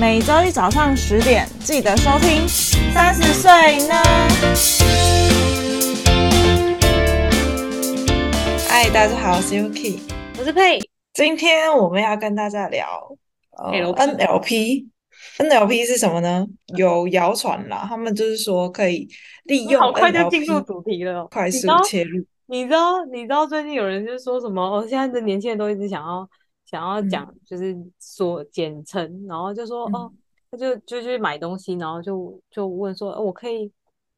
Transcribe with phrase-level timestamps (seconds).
[0.00, 2.48] 每周一早上十点记得收听。
[2.94, 3.50] 三十岁
[3.86, 3.94] 呢？
[8.68, 10.00] 嗨，大家好，我是 Yuki，
[10.38, 10.80] 我是佩。
[11.12, 12.86] 今天我们要跟大家聊、
[13.58, 14.86] 呃、NLP。
[15.38, 16.46] NLP 是什么呢？
[16.76, 19.06] 有谣传啦，他们就是说可以
[19.44, 22.24] 利用快就进入主题了，快速切入。
[22.46, 23.04] 你知道？
[23.12, 24.62] 你知道最近有人就说什么？
[24.62, 26.28] 哦，现在的年轻人都一直想要
[26.72, 30.10] 想要讲，就是说简称、嗯，然后就说哦，
[30.50, 33.70] 他就就去买东西，然后就就问说，哦、我可以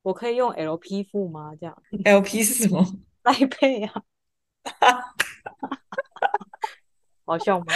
[0.02, 1.52] 我可以用 LP 付吗？
[1.59, 2.87] 这样 LP 是什么？
[3.24, 3.93] 来配啊！
[7.27, 7.66] 好笑吗？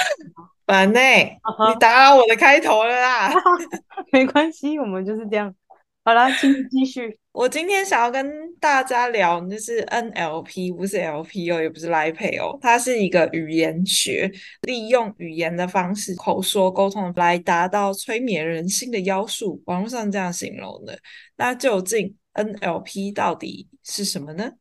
[0.64, 1.72] 烦呢、欸，uh -huh.
[1.74, 3.32] 你打扰我的开头了啦。
[4.12, 5.52] 没关系，我们就是这样。
[6.08, 7.18] 好了，请你继续。
[7.32, 8.26] 我今天想要跟
[8.58, 19.62] 大家聊，就是 NLP，不是 LP 哦，也不是 Line Pay 哦，它是一个语言学，利用语言的方式口说沟通来达到催眠人心的妖术。
[19.66, 20.98] 网络上这样形容的。
[21.36, 24.52] 那究竟 NLP 到底是什么呢？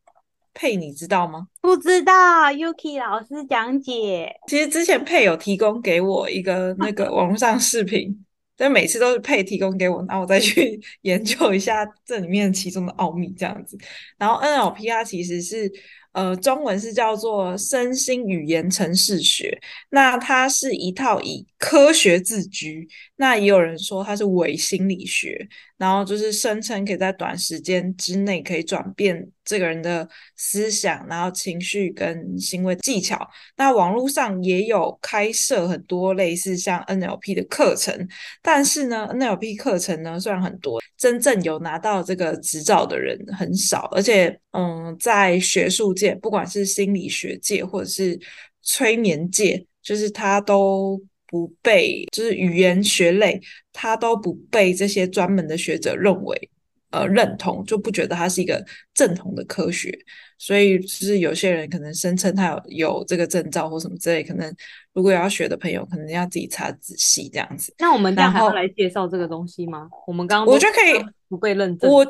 [0.53, 1.47] 佩，你知道吗？
[1.61, 2.13] 不知道
[2.51, 4.35] ，Yuki 老师讲解。
[4.49, 8.25] 其实之前佩有提供给我一个那个网络上视频，
[8.57, 13.77] 但每次都是配提供给我，然后我再去 研究一下这里面其中的奥秘这样子。
[14.17, 15.71] 然后 NLP 它其实是。
[16.13, 19.55] 呃，中文是叫做身心语言程式学，
[19.91, 25.47] 那它是一套以科学自居，那也有人说它是伪心理学，
[25.77, 33.27] 然后就是声称可以在短时间之内可以转变这个人的思想，然后情绪跟行为技巧。
[33.55, 38.07] 那网络上也有开设很多类似像 NLP 的课程，
[38.41, 46.13] 但是呢，NLP 课程呢虽然很多，真正有拿到这个执照的人很少，而且嗯，在学术界。
[46.15, 48.19] 不管是心理学界或者是
[48.61, 53.39] 催眠界，就是他都不被，就是语言学类，
[53.71, 56.49] 他都不被这些专门的学者认为
[56.91, 59.97] 呃认同，就不觉得它是一个正统的科学。
[60.37, 64.55] 所以就是有些人可能声称他有有这个证照或什么之类，可能
[64.93, 67.73] 如果要学的朋友，可能要自己查仔细这样子。
[67.79, 69.89] 那我们待会来介绍这个东西吗？
[70.05, 71.91] 我们刚刚我觉得可以不被认证。
[71.91, 72.05] 我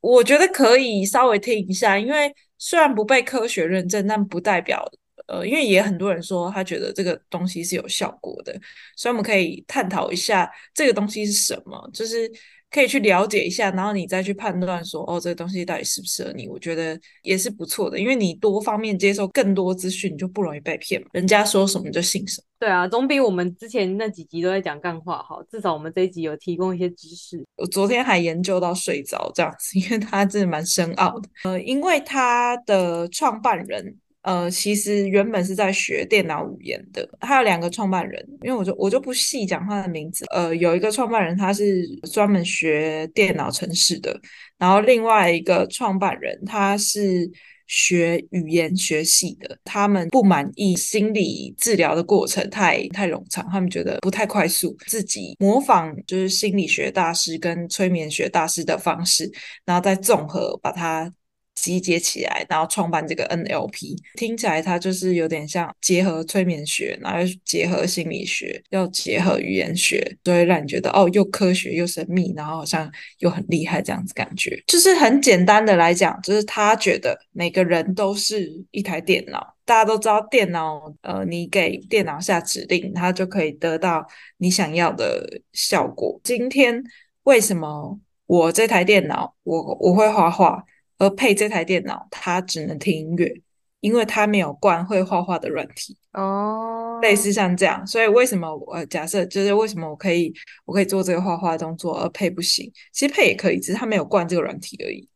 [0.00, 2.32] 我觉得可以稍微听一下，因为。
[2.56, 4.82] 虽然不被科学认证，但不代表
[5.26, 8.58] 呃，因为也很多人说他觉得这个东西是有效果的，
[8.96, 12.30] 所以我们可以探讨一下这个东西是什么，就是
[12.74, 16.48] 可以去了解一下，然后你再去判断说，哦，这个东西到底适不适合你？
[16.48, 21.06] 我觉得也是不错的，因为你多方面接受更多资讯，你就不容易被骗嘛。
[21.12, 22.44] 人家说什么就信什么。
[22.58, 25.40] 对啊，总比我们之前那几集都在讲干话好。
[25.44, 27.40] 至少我们这一集有提供一些知识。
[27.56, 31.28] 我昨天还研究到睡着这样子，因为它真的蛮深奥的。
[31.44, 37.08] 呃，因为它的创办人，呃，其实原本是在学电脑语言的。
[37.20, 40.24] 他有两个创办人，因为我就我就不细讲他的名字。
[40.34, 44.20] 呃，有一个创办人他是专门学电脑程式的，
[44.58, 47.30] 然后另外一个创办人他是。
[47.66, 59.32] 学语言学系的，他们不满意心理治疗的过程太太冗长，他们觉得不太快速，自己模仿就是心理学大师跟催眠学大师的方式，
[59.64, 61.10] 然后再综合把它。
[61.54, 74.62] 集结起来，然后创办这个 NLP，听起来它就是有点像结合催眠学，然后又结合心理学，又结合语言学，所以让你觉得哦，又科学又神秘，然后好像又很厉害这样子感觉。
[74.66, 84.04] 就是很简单的来讲，就是他觉得每个人都是一台电脑，大家都知道电脑，呃，你给电脑下指令，它就可以得到
[84.38, 86.20] 你想要的效果。
[86.24, 86.82] 今天
[87.22, 90.64] 为什么我这台电脑，我我会画画？
[91.04, 93.30] 而配这台电脑，它只能听音乐，
[93.80, 97.86] 因为它没有灌会画画的软体哦，类似像这样。
[97.86, 100.32] 所以为什么我假设就是为什么我可以
[100.64, 102.72] 我可以做这个画画动作，而配不行？
[102.92, 105.06] 其实配也可以，只是它没有灌这个软体而已。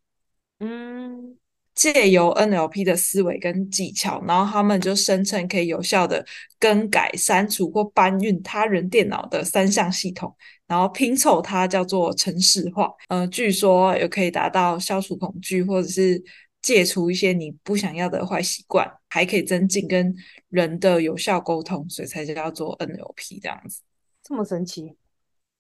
[0.61, 1.37] 嗯。
[1.79, 6.27] 借由 NLP 的思维跟技巧，然后他们就声称可以有效的
[6.59, 10.35] 更改、删除或搬运他人电脑的三项系统，
[10.67, 12.93] 然后拼凑它叫做程式化。
[13.07, 16.21] 呃，据说也可以达到消除恐惧，或者是
[16.61, 20.13] 戒除一些你不想要的坏习惯，还可以增进跟
[20.49, 23.83] 人的有效沟通，所以才叫做 NLP 这样子。
[24.25, 24.97] 这么神奇？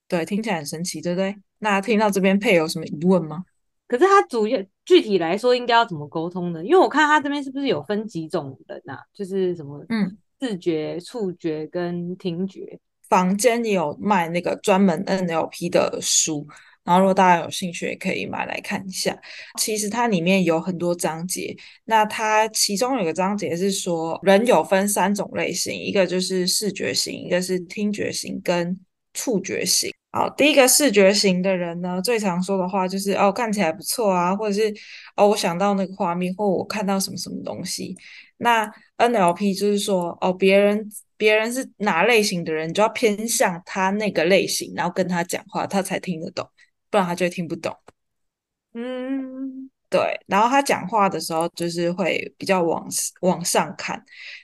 [0.08, 1.36] 对，听起来很神奇，对不对？
[1.60, 3.44] 那听到这边配有什么疑问吗？
[3.88, 6.62] 可是他主要具体来说应该要怎么沟通呢？
[6.62, 9.02] 因为我看他这边是不是有分几种人啊？
[9.12, 12.78] 就是什么嗯，视觉、触觉跟听觉。
[13.08, 16.46] 房间也有卖那个专门 NLP 的书，
[16.84, 19.18] 然后如果大家有兴趣，也可以买来看一下。
[19.58, 21.56] 其实它里面有很多章节，
[21.86, 28.78] 那它其中有个章节是说人有分三种类型，一个就是视觉型，一个是听觉型，跟
[29.14, 29.90] 触觉型。
[30.10, 34.74] 好，第一个视觉型的人呢，最常说的话就是哦，看起来不错啊，或者是
[35.16, 37.94] 哦，我想到那个画面，或我看到什么什么东西。
[38.38, 38.66] 那
[38.96, 46.48] NLP 就是说哦，别人别人是哪类型的人，你就要偏向他那个类型，然后跟他讲话，他才听得懂，
[46.90, 47.76] 不然他就听不懂。
[48.74, 49.70] 嗯。
[49.90, 52.86] 对，然后他讲话的时候就是会比较往
[53.22, 53.98] 往上看，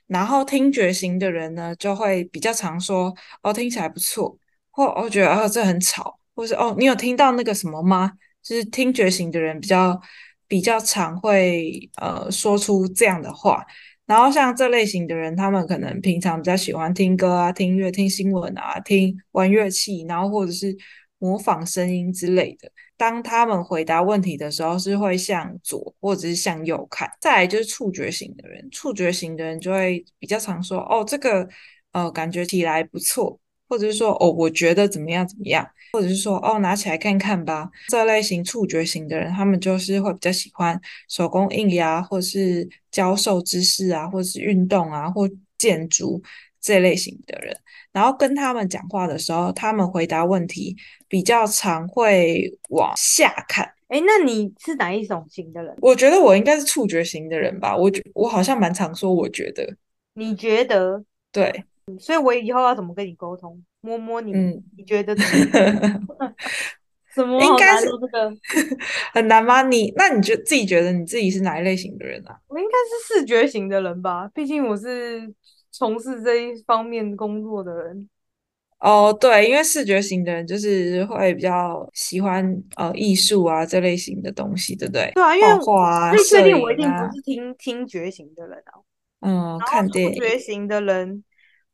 [0.06, 4.34] 然后听觉型的人呢就会比较常说哦，听起来不错，
[4.74, 8.12] 或我觉得哦，这很吵，或是哦，你有听到那个什么吗？
[8.42, 9.98] 就是听觉型的人比较
[10.48, 13.64] 比较常会呃说出这样的话，
[14.04, 20.76] 然后像这类型的人，他们可能平常比较喜欢听歌啊、听音乐、听新闻啊、听玩乐器，然后或者是
[21.18, 22.70] 模仿声音之类的。
[22.96, 27.08] 当他们回答问题的时候，是会向左或者是向右看。
[27.20, 31.48] 再来就是触觉型的人，触觉型的人就会比较常说：“哦，这个
[31.92, 33.38] 呃，感觉起来不错。”
[33.74, 45.28] 或者是说：“哦，我觉得怎么样怎么样。”或者是说：“哦，拿起来看看吧。”这类型触觉型的人，他们就是会比较喜欢手工艺呀，或者是教授知识啊，或者是运动啊，或
[45.58, 46.22] 建筑。
[46.66, 47.54] 这类型的人，
[47.92, 50.74] 然后跟他们讲话的时候，他们回答问题
[51.06, 53.70] 比较常会往下看。
[53.88, 55.76] 哎，那你是哪一种型的人？
[55.82, 57.76] 我觉得我应该是触觉型的人吧。
[57.76, 59.76] 我觉我好像蛮常说，我觉得。
[60.14, 61.04] 你觉得？
[61.30, 61.64] 对。
[61.98, 63.62] 所以我以后要怎么跟你沟通？
[63.80, 66.04] 摸摸你，嗯、你觉得怎么？
[67.14, 67.40] 什么？
[67.40, 68.36] 应该是这个
[69.12, 69.62] 很难吗？
[69.62, 72.38] 你那你觉自己觉得你自己是哪一类型的人啊？
[72.48, 75.34] 我应该是视觉型的人吧，毕竟我是。
[75.76, 78.08] 从事这一方面工作的人，
[78.78, 85.10] 哦，对，因为视觉型的人就是会比较喜欢呃艺术啊这类型的东西，对不对？
[85.16, 88.72] 对啊，因为画啊，确定我一定不是听、啊、听觉型的人啊。
[89.22, 90.14] 嗯，看电影。
[90.14, 91.24] 触觉型的人，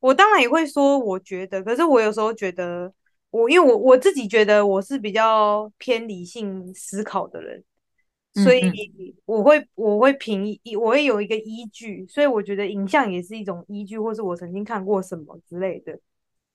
[0.00, 2.92] 我当然也会说，我觉得，可是我有时候觉得，
[3.30, 7.62] 我因为我我自己觉得我是比较偏理性思考的人。
[8.32, 8.62] 所以
[9.24, 15.98] 我会我会凭我会有一个依据，所以我觉得影像也是一种依据，或是我曾经看过什么之类的，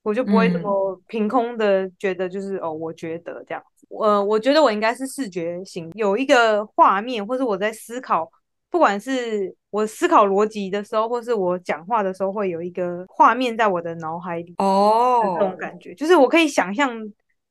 [0.01, 3.85] 我就不会这么凭空的觉得就是哦，我觉得这样子。
[3.89, 8.31] 呃，我觉得我应该是视觉型，有一个画面，或是我在思考，
[8.69, 16.89] 不管是我思考逻辑的时候，或是我讲话的时候，会有一个画面在我的脑海里哦，这种感觉，就是我可以想象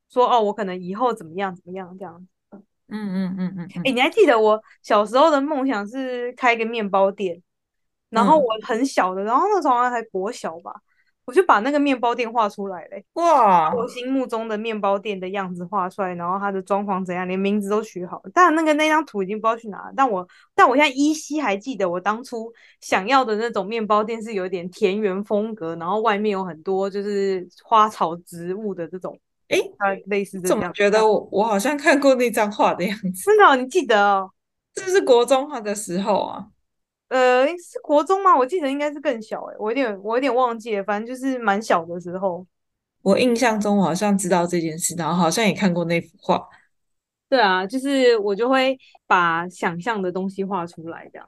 [0.09, 2.27] 说哦，我可能以后怎么样怎么样这样。
[2.51, 7.39] 嗯嗯嗯嗯，哎、欸，你还记得我小时候的梦想是开一个面包店，
[8.09, 10.73] 然后我很小的，然后那时候好像还国小吧，
[11.25, 13.03] 我就把那个面包店画出来嘞。
[13.13, 13.73] 哇！
[13.73, 18.31] 我心目中的面包店的样子画出来，然后它的装潢怎样，连名字都取好了。
[18.33, 19.93] 但那个那张图已经不知道去哪了。
[19.95, 29.19] 但我但我现在依稀还记得，我当初想要的那种面包店是有点田园风格，然后外面有很多就是花草植物的这种。
[29.47, 29.59] 哎，
[30.07, 33.11] 类似这样，怎么觉得我我好像看过那张画的样子？
[33.11, 34.31] 真的，你记得哦？
[34.75, 36.47] 是不是国中画的时候啊？
[37.09, 38.35] 呃，是国中吗？
[38.35, 42.45] 我记得应该是更小哎，我有点我有点忘记了，反正就是蛮小的时候。
[43.01, 46.47] 我印象中我好像知道这件事，然后好像也看过那幅画。
[47.29, 51.27] 对啊，就是我就会把想象的东西画出来，这样。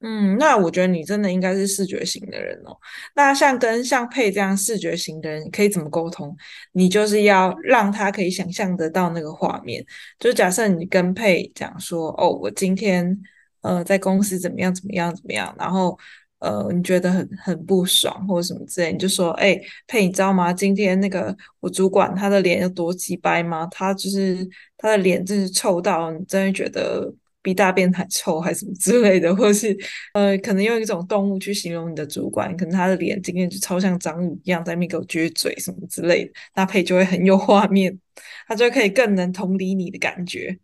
[0.00, 2.76] 嗯，那我觉得你真的应该是视觉型的人哦。
[3.14, 6.36] 那像跟像佩这样视觉型的人，可以怎么沟通？
[6.72, 9.84] 你就是要让他可以想象得到那个画面。
[10.18, 13.18] 就假设你跟佩讲说，哦，我今天
[13.64, 15.98] 呃在公司怎么样怎么样怎么样，然后
[16.38, 20.52] 呃你觉得很很不爽或者什么之类，你就说，哎，佩，你知道吗？
[20.52, 23.66] 今天那个我主管他的脸有多鸡掰吗？
[23.72, 27.12] 他就是他的脸真是臭到你真的觉得。
[27.44, 29.76] 比大便还臭，还什么之类的，或是
[30.14, 38.00] 呃，可能用一种动物去形容你的主管，可能他的脸今天就超像章鱼一样，在那给我撅嘴什么之类的，搭配就会很有画面，
[38.48, 40.58] 他就可以更能同理你的感觉。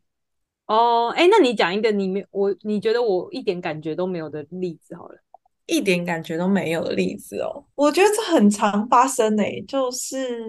[0.71, 5.19] 哦，哎，那你讲一个你没我你觉得我一点感觉都没有的例子好了，
[5.67, 10.47] 一点感觉都没有的例子哦，我觉得这很常发生诶、欸，就是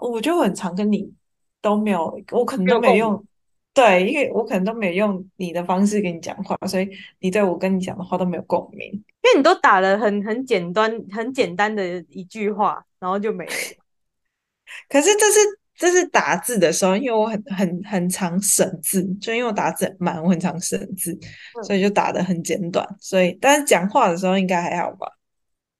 [0.00, 1.12] 我就很常跟你
[1.60, 3.24] 都没有，我可能都没有用。
[3.74, 6.88] 对，因为我可能都没有用你的方式跟你讲话，所以
[7.20, 8.90] 你对我跟你讲的话都没有共鸣。
[8.90, 13.52] 因为你都打了很很简单、很简单的一句话，然后就没了。
[14.88, 21.18] 可是这是这是打字的时候，因为我很很很常省字，就因为我打字很慢，我很常省字，
[21.64, 22.86] 所以就打的很简短。
[23.00, 25.06] 所以，但是讲话的时候应该还好吧？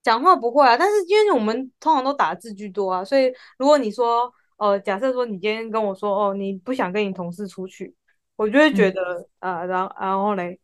[0.03, 4.33] 讲话不会啊，但是因为我们通常都打字居多啊，所以如果你说。
[4.61, 7.95] 哦、呃，假设说你今天跟我说，哦，你不想跟你同事出去，
[8.35, 9.01] 我就会觉得，
[9.39, 10.59] 呃，然后然后嘞，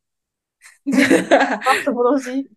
[1.84, 2.50] 什么东西？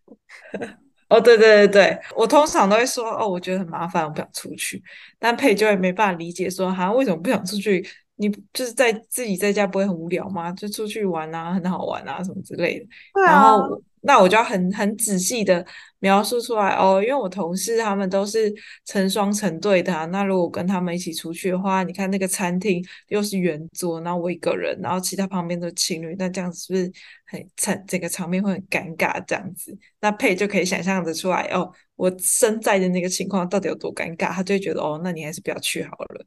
[1.10, 4.84] 哦，对对对对，我通常都会说哦，我觉得很麻烦，我不想出去。
[5.18, 7.86] 但佩就会没办法理解说，哈，为什么不想出去？
[8.16, 10.52] 你就是在自己在家不会很无聊吗？
[10.52, 12.86] 就出去玩啊，很好玩啊，什么之类的。
[13.14, 13.32] 对啊。
[13.32, 13.82] 然后。
[14.08, 15.66] 那我就要很很仔细的
[16.00, 18.54] 描述出来哦，因为我同事他们都是
[18.86, 20.06] 成双成对的啊。
[20.06, 26.90] 那如果跟他们一起出去的话，你看那个餐厅又是圆桌，然后我一个人，然后其他旁边都是情侣，那这样子是不是
[27.26, 27.84] 很惨？
[27.86, 29.78] 整个场面会很尴尬这样子。
[30.00, 36.26] 那佩就可以想象的出来哦，我身在的那个情况到底有多尴尬，他就会觉得哦，那你还是不要去好了。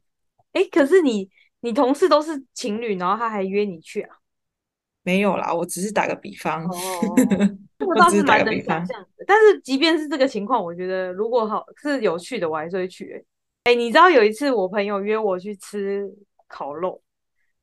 [0.53, 1.27] 诶，可是你
[1.61, 4.20] 你同事都是情侣，然后他还约你去啊？
[5.03, 6.63] 没有啦，我只是打个比方。
[6.65, 6.71] 哦，
[7.79, 9.25] 这个倒是蛮能想象的。
[9.25, 13.25] 但是即便是这个情况，我觉得如果好是有趣的，我还是会去，欸。
[13.63, 16.07] 哎，你知道有一次我朋友约我去吃
[16.47, 17.01] 烤肉，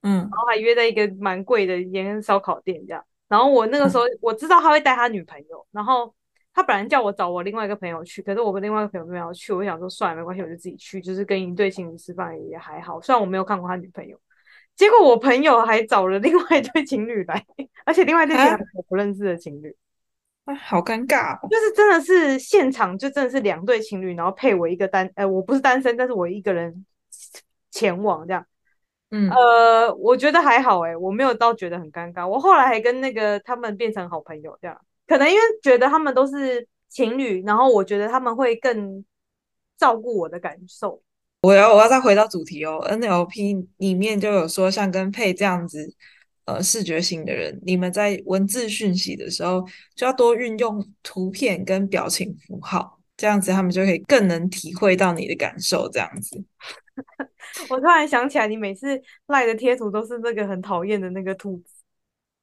[0.02, 3.04] 嗯，然后还约在一个蛮贵的一间烧烤店这样。
[3.28, 6.12] 然后我那个时候我知道他会带他女朋友，然后
[6.54, 13.00] 他本来叫我找我另外一个朋友去，可是我跟另外一个朋友没有去，我想说算了，没关系，我就自己去，就是跟一对情侣吃饭也还好。
[13.00, 14.18] 虽然我没有看过他女朋友。
[14.78, 17.44] 结果我朋友还找了另外一对情侣来，
[17.84, 19.74] 而且另外一对情侣是我不认识的情侣，
[20.44, 21.48] 啊，好尴尬哦！
[21.50, 26.86] 就是真的是现场就真的是两对情侣，然后配我一个单，呃，我不是单身，但是我一个人
[27.72, 28.46] 前往这样，
[29.10, 32.24] 嗯，呃，我觉得还好哎、欸，我没有到觉得很尴尬。
[32.26, 39.04] 我后来还跟那个他们变成好朋友这样，可能因为觉得他们都是情侣，然后我觉得他们会更
[39.76, 41.02] 照顾我的感受。
[41.40, 45.94] 我要我要再回到主题哦，NLP 里面就有说，像跟佩这样子，
[46.46, 49.64] 呃，视觉型的人，你们在文字讯息的时候，
[49.94, 55.88] 就要多运用图片跟表情符号，这样子他们就可以更能体会到你的感受。
[55.90, 56.44] 这样子，
[57.70, 61.72] 我突然想起来，你每次赖的贴图都是那个很讨厌的那个兔子。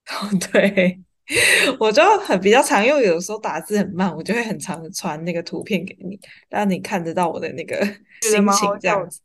[0.07, 1.01] 哦，对。
[1.79, 7.83] 我就很比较常用，有时候打字很慢，我就会很常传那个图片给你，让你看得到我的那个
[8.21, 9.19] 心情这样子。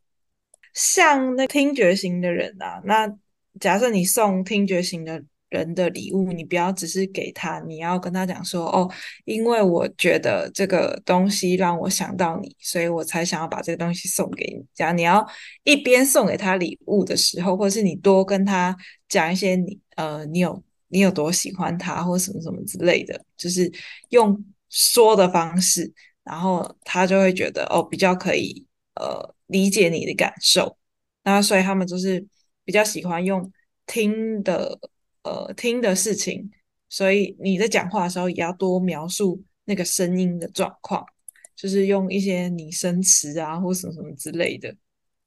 [0.72, 3.12] 像那听觉型的人啊，那
[3.60, 8.90] 假设你送听觉型的人的礼物，你不要只是给他，你要跟他讲说哦，
[9.26, 14.64] 因为我觉得这个东西让我想到你，所以我才想要把这个东西送给你。
[14.74, 15.26] 这样你要
[15.64, 18.74] 一边送给他礼物的时候，或者是你多跟他
[19.06, 20.62] 讲一些你呃，你有。
[20.92, 23.72] 你有多喜欢他，或什么什么之类的，就是
[24.08, 25.92] 用说的方式，
[26.24, 28.66] 然后他就会觉得哦，比较可以
[28.96, 30.76] 呃理解你的感受。
[31.22, 32.26] 那所以他们就是
[32.64, 33.52] 比较喜欢用
[33.86, 34.78] 听的
[35.22, 36.50] 呃听的事情，
[36.88, 41.06] 所以你在讲话的时候也要多描述那个声音的状况，
[41.54, 44.74] 就是用一些拟声词啊或什么什么之类的，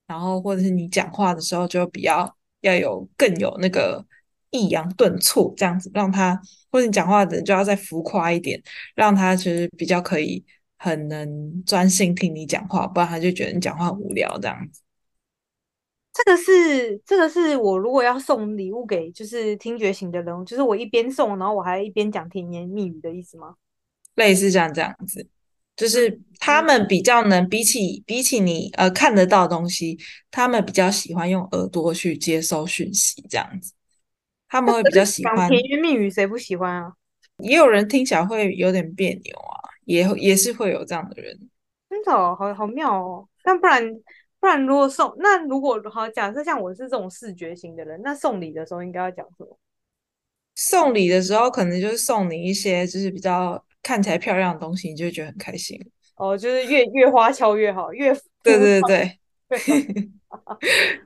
[0.07, 4.05] 然后或者是你讲话的时候就比较要有更有那个。
[4.53, 6.41] 抑扬顿挫这样子，让他
[6.71, 8.63] 或者你讲话的人就要再浮夸一点，
[8.95, 10.41] 让他其实比较可以
[10.77, 14.79] 很能专心听你讲话，不然他就觉得你讲话很无聊这样子。
[16.13, 23.55] 这个是这个是我如果要送礼物给就是听觉型的人，就是我一边送，然后我还一边讲甜言蜜语的意思吗？
[24.13, 25.27] 类似像这样子，
[25.75, 29.97] 就是他们比较能比起比起你呃看得到的东西，
[30.29, 33.73] 他们比较喜欢用耳朵去接收讯息这样子。
[34.53, 36.93] 他们会比较喜欢甜言蜜语，谁不喜欢啊？
[37.39, 41.35] 也有人听起来会有点别扭啊，也也是会有这样的人。
[41.89, 43.27] 真的哦，好好妙哦。
[43.43, 43.83] 但不然
[44.39, 49.57] 不然，如果送那如果好假设像我是这种视觉型的人，那送礼的时候应该要讲什么？
[50.53, 55.83] 送礼的时候可能就是送你一些就是比较看起来漂亮的东西，你就会觉得很开心。
[56.17, 59.17] 哦，就是越越花俏越好，越对对对
[59.49, 59.59] 对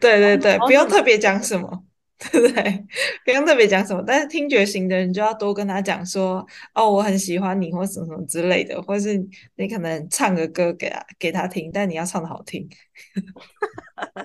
[0.01, 1.85] 对对对， 不用特别讲什么。
[2.31, 2.85] 对不对？
[3.23, 6.43] 不用特别讲什么，但是听觉型的人就要多跟他讲说，
[6.73, 9.15] 哦，我很喜欢你，或什么什么之类的，或是
[9.55, 12.67] 你可能唱个歌给他给他听，但你要唱的好听。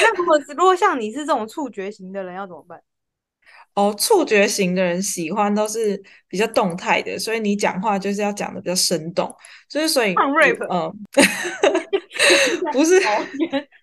[0.00, 2.80] 那如果如果像你是这种触觉型的人，要怎么办？
[3.74, 9.34] 哦，触觉型的人喜欢都是比较动态的，所以你讲话就是要讲的比较生动，
[9.68, 10.90] 就是所以唱 rap，嗯，
[12.72, 12.98] 不是，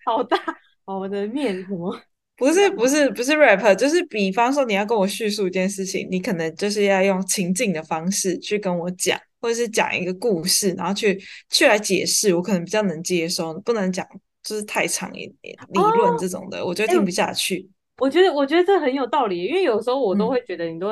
[0.06, 0.38] 好大，
[0.86, 1.96] 我的面什么？
[2.40, 14.06] 不是不是不是 rap，就是比方说你要跟我叙述一件事情，你可能就是要用情境的方式去跟我讲，或者是讲一个故事，然后去去来解释，我可能比较能接受，不能讲
[14.42, 17.70] 就是太长一点理论这种的，哦、我觉得听不下去。
[17.98, 20.88] 我觉得我觉得这很有道理，因为有时候我都会觉得你都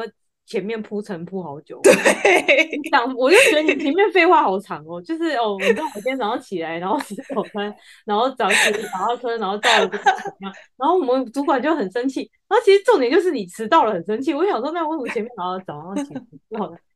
[0.47, 1.79] 前面铺陈铺好久。
[1.83, 7.75] 对，讲我就觉得你前面废话好长哦，就是哦，你知道我今天早上起来，然后洗早餐，
[8.05, 10.03] 然后早起打到车，然后到了怎么
[10.47, 12.31] 样，然后我们主管就很生气。
[12.47, 14.33] 然后其实重点就是你迟到了，很生气。
[14.33, 16.21] 我想说，那为什么前面然后早上起来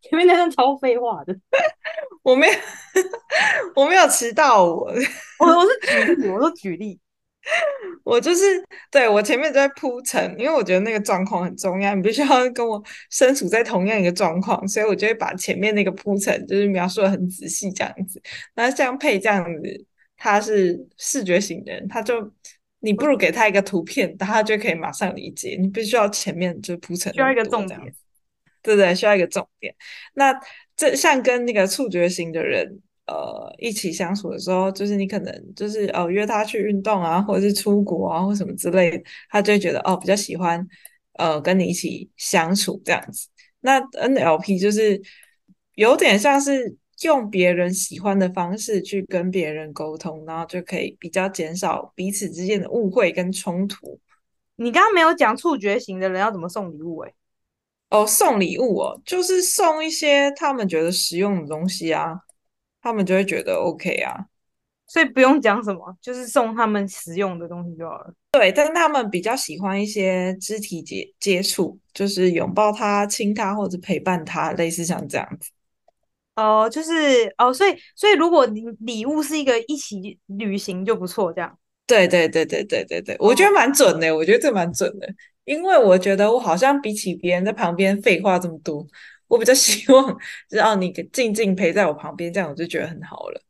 [0.02, 1.36] 前面那段超废话的。
[2.24, 2.54] 我没有，
[3.76, 4.90] 我没有迟到，我
[5.40, 6.98] 我我是举例，我说举例。
[8.06, 8.44] 我就是
[8.92, 18.22] 对我前面在铺陈，因为我觉得那个状况很重要，你必须要跟我身处在同样一个状况，所以我就会把前面那个铺陈就是描述的很仔细这样子。
[18.54, 19.86] 那像佩这样子，
[20.18, 22.32] 他是视觉型的人，他就
[22.80, 25.58] 你不如给他一个图片，他就可以马上理解。
[25.60, 27.80] 你必须要前面就铺陈，需要一个重点，
[28.62, 29.74] 对对，需要一个重点。
[30.14, 30.40] 那
[30.76, 32.82] 这像跟那个触觉型的人。
[33.12, 40.66] 呃，一起相处的时候，就是你可能就是呃约他去运动啊，或者是出国啊，或什么之类的，他就会觉得哦比较喜欢
[41.14, 43.28] 呃跟你一起相处这样子。
[43.60, 45.02] 那 NLP 就是
[45.76, 54.00] 有点像是用别人喜欢的方式去跟别人沟通，然后就可以比较减少彼此之间的误会跟冲突。
[54.56, 57.16] 你刚刚没有讲触觉型的人要怎么送礼物诶、欸？
[57.90, 62.18] 哦，送礼物哦，就是送一些他们觉得实用的东西啊。
[62.82, 64.26] 他们就会觉得 OK 啊，
[64.88, 68.14] 所以不用讲什么，就是送他们实用的东西就好了。
[68.32, 75.52] 对，但是他们比较喜欢一些肢体接接触，就是拥抱他、亲他或者陪伴他，类似像这样子。
[76.36, 81.58] 哦，就是哦，所以所以如果你礼物是一个一起旅行就不错，这样。
[81.86, 85.08] 对对对对对对对，我觉得蛮准的，我觉得这蛮准的，
[85.44, 88.88] 因为我觉得我好像比起别人在旁边废话这么多。
[89.32, 90.18] 我比较希望，
[90.50, 93.42] 只要你静静陪在我旁边，这样我就觉得很好了。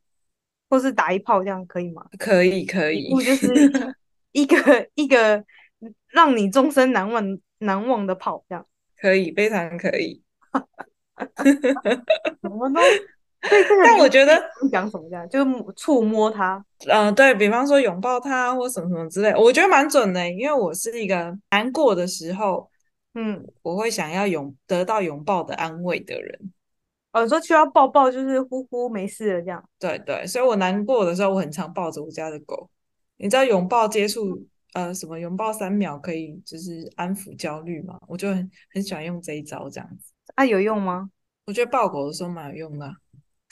[0.70, 2.06] 或是打一炮，这样可以吗？
[2.20, 3.12] 可以，可以。
[3.12, 3.48] 我就是
[4.30, 5.44] 一个一个
[6.12, 8.64] 让你终身难忘难忘的炮，这样
[8.96, 10.22] 可以，非常可以。
[12.40, 12.80] 怎么呢？
[13.84, 22.70] 但我觉得讲什么这样，就是触摸他，嗯、呃，对，比方说拥抱他或什么什么之类，我觉得蛮准的，因为我是一个难过的时候。
[23.14, 26.52] 嗯，我会想要拥得到拥抱的安慰的人。
[27.12, 29.62] 哦，你说需要抱抱，就是呼呼没事了这样。
[29.78, 32.70] 对对，所以我难过的时候，我很常抱着我家的狗。
[33.18, 34.42] 你知道拥抱接触，
[34.72, 38.00] 呃，什么拥抱三秒可以就是安抚焦虑吗？
[38.08, 40.12] 我就很很喜欢用这一招这样子。
[40.34, 41.10] 啊，有用吗？
[41.44, 42.90] 我觉得抱狗的时候蛮有用的。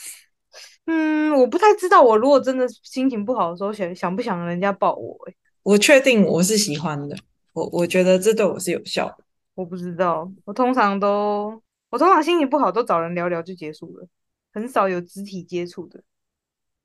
[0.86, 5.14] 嗯，我不太知道，我如果真的心情不好的时候，想想不想人家抱我？
[5.26, 5.36] 欸？
[5.62, 7.14] 我确定我是喜欢的，
[7.52, 9.24] 我我觉得这对我是有效的。
[9.54, 14.06] 我不知道，我通常都，我通常心情不好都找人聊聊就结束了，
[14.52, 16.02] 很少有肢体接触的。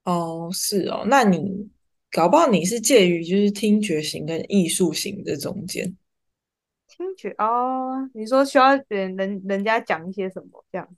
[0.04, 1.68] 哦，是哦，那你
[2.10, 5.96] 搞不好你是介于就是听觉型跟艺术型的中间。
[6.86, 10.88] 听觉哦，你说需要人人人家讲一些什么这样？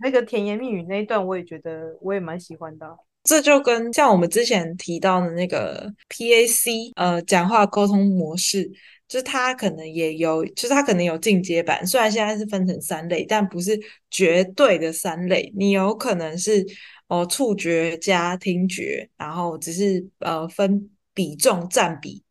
[0.00, 2.98] 那个甜言蜜语那一段，我也觉得我也蛮喜欢的。
[3.24, 8.70] 这就跟像我们之前提到的那个 PAC，呃，讲话沟通模式。
[9.08, 11.84] 就是它可能也有，就是它可能有进阶版。
[11.86, 15.50] 虽然现在是分成三类，但不是绝对的三类。
[15.56, 16.62] 你有可能是
[17.08, 22.22] 哦，触觉加听觉，然后只是呃分比重占比，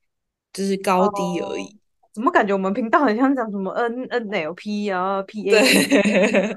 [0.53, 1.63] 就是高低而已。
[1.63, 1.73] 哦、
[2.13, 5.51] 怎么感觉我们频道很像讲什么 N N L P 啊 P A？
[5.51, 5.61] 对，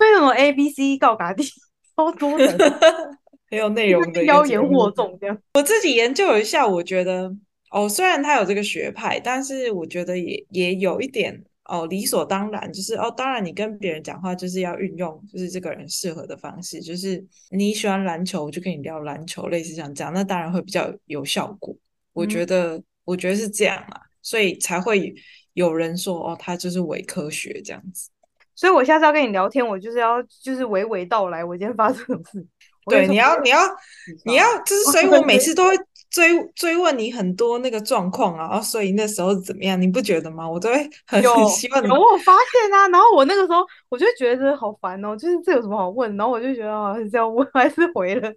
[0.00, 1.44] 为什么 A B C 告嘎地
[1.94, 2.56] 超多人，
[3.50, 5.38] 很有内容的妖言惑众这样。
[5.52, 7.30] 我自己研究一下，我觉得。
[7.74, 21.74] 哦，虽然他有这个学派，但是我觉得也也有一点哦，理所当然，就是哦，当然你跟别人讲话就是要运用就是这个人适合的方式，就是你喜欢篮球，我就跟你聊篮球，类似像这样，那当然会比较有效果。
[22.12, 25.12] 我觉得，嗯、我觉得是这样啊，所以才会
[25.54, 28.08] 有人说哦，他就是伪科学这样子。
[28.54, 32.46] 所以我下次要跟你聊天，我就是要就是娓娓道来我今天发生什么事。
[32.88, 33.58] 对，你要你要
[34.26, 35.76] 你要，就是所以我每次都会。
[36.14, 39.80] 追追问你很多那个状况啊，然后所以那时候怎么样？
[39.80, 40.48] 你不觉得吗？
[40.48, 40.74] 我都会
[41.08, 41.88] 很很希望你。
[41.88, 46.16] 有，有我发现啊，然后我那个时候我就觉得好烦哦，就是这有什么好问？
[46.16, 48.30] 然后我就觉得啊，还是要问， 还是回了。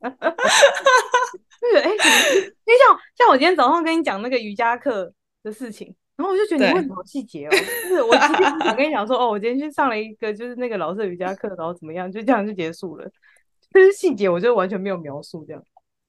[0.00, 1.38] 哈哈哈哈哈。
[1.60, 5.12] 就是哎，你像像我今天早上跟你讲那个瑜伽课
[5.42, 7.50] 的事情，然后我就觉得你问什么细节哦？
[7.50, 7.56] 就
[7.96, 12.10] 是我今天想跟你讲说哦，我今天去上了一个就是那个老师的瑜伽课，然后怎么样？
[12.10, 13.06] 就这样就结束了。
[13.72, 15.62] 就是细节，我就完全没有描述这样。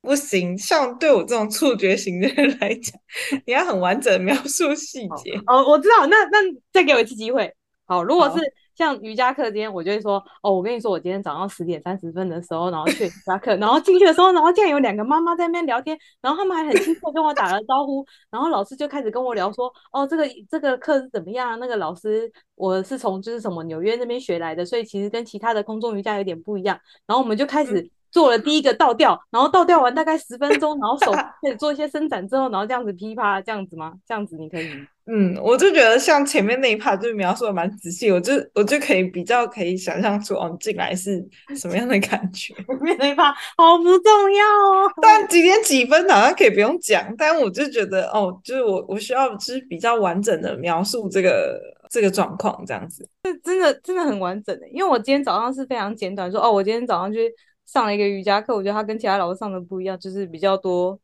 [0.05, 2.97] 不行，像对我这种触觉型的人来讲，
[3.45, 5.33] 你要很完整的描述细节。
[5.47, 6.37] 哦，我知道，那那
[6.71, 7.53] 再给我一次机会。
[7.87, 8.39] 好，如果是
[8.75, 21.59] 像瑜伽课今天，我就会说，哦，我跟你说，我今天早上十点三十分的时候，然后去瑜伽课，然后进去的时候，然后竟然有两个妈妈在那边聊天，然后他们还很亲切跟我打了招呼，然后老师就开始跟我聊说，哦，这个这个课是怎么样？
[21.59, 26.79] 那个老师我是从就是什么纽约那边学来的，所以其实跟其他的空中瑜伽有点不一样。
[27.05, 31.11] 然后我们就开始做了第一个倒吊，然后倒吊完大概十分钟，然后手
[31.43, 33.91] 开始做一些伸展之后，然后这样子噼啪这样子吗？
[34.07, 34.69] 这样子你可以。
[35.07, 41.21] 嗯，我就觉得像前面那一 part 就描述的蛮仔细，我就我就可以比较可以想象出哦，你进来是
[41.57, 42.53] 什么样的感觉。
[42.65, 51.59] 前面那一 part 好不重要哦，但几点几分好像可以不用讲，但我就觉得哦，就是我我需要就是比较完整的描述这个
[51.91, 53.05] 这个状况这样子。
[53.23, 57.29] 这真的真的很完整的，因为我今天早上是非常简短说哦，我今天早上去
[57.65, 60.99] 上了一个瑜伽课，我觉得他跟其他老师上的不一样，就是比较多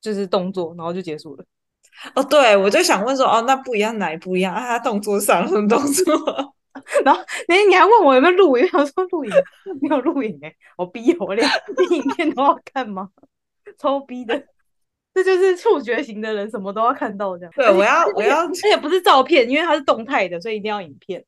[0.00, 1.44] 就是动作，然后就结束了。
[2.14, 4.60] 哦，对，我就想问说，哦，那不一样哪不一样啊？
[4.60, 6.54] 他动作上什么动作？
[7.02, 8.68] 然后，哎，你还问我有没有录影？
[8.74, 9.32] 我说录影
[9.80, 11.48] 没有录影哎，我逼我连
[11.90, 13.08] 影片都要看吗？
[13.78, 14.44] 超逼的，
[15.14, 17.52] 这就是触觉型的人，什么都要看到这样。
[17.56, 21.24] 对，我要我要，而且不是照片，因为它是动态的，所以一定要影片。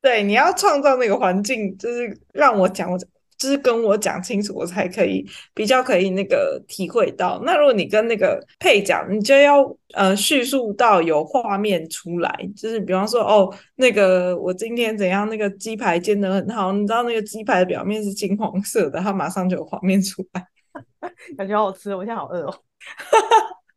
[0.00, 3.10] 对，你要创造那个环境，就是让我讲我讲。
[3.40, 7.40] 就是跟我讲清楚，我才可以比较可以那个体会到。
[7.42, 12.30] 那如果你跟那个配讲，你就要呃叙述到有画面出来。
[12.54, 20.44] 就是比方说，哦，那个我今天怎样，那个鸡排煎的很好，你知道那个鸡排的表面是金黄色的，它马上就有画面出来，
[21.38, 21.94] 感觉好好吃。
[21.94, 22.54] 我现在好饿哦，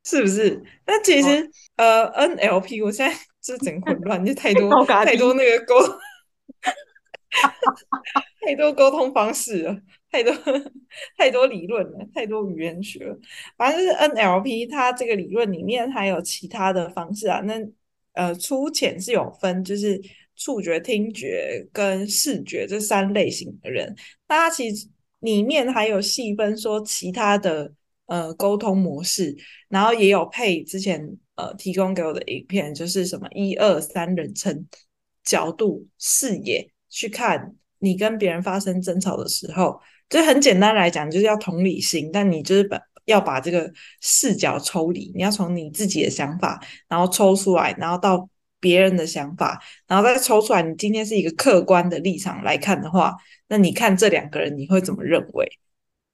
[0.03, 0.61] 是不是？
[0.85, 1.41] 那其实、
[1.77, 5.75] 哦、呃，NLP 我现在 就是整混乱，就太多 太多那个沟。
[8.45, 10.33] 太多沟通方式了，太多
[11.17, 13.17] 太多理论了，太多语言学了。
[13.57, 17.39] 反正就是 NLP，它这个理论里面还有其他的方式啊。
[17.41, 17.55] 那
[18.13, 19.99] 呃，粗浅是有分，就是
[20.35, 23.95] 触觉、听觉跟视觉这三类型的人。
[24.27, 24.87] 那它其实
[25.21, 27.73] 里面还有细分说其他的
[28.05, 29.35] 呃沟通模式，
[29.69, 34.67] 然后也有配之前呃提供给我的影片，就是什么一二三人称
[35.23, 36.69] 角度视野。
[36.93, 42.11] 去看你跟别人发生争吵的时候，就很简单来讲，就是要同理心。
[42.13, 48.29] 但你就是把要把这个视角抽离，你要从你自己的想法，然后抽出来，然后到
[48.59, 50.61] 别人的想法，然后再抽出来。
[50.61, 53.13] 你今天是一个客观的立场来看的话，
[53.47, 55.45] 那你看这两个人，你会怎么认为？